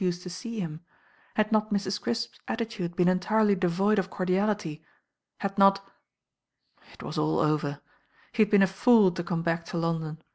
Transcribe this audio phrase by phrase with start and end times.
[0.01, 0.79] en ar Yf s THE NINE DAYS
[1.37, 4.83] ENDED 189 Crisp's attitude been entiiely devoid of cordiality?
[5.37, 5.87] Had not?
[6.93, 7.81] It was all over.
[8.31, 10.19] He had been a fool to come back to London.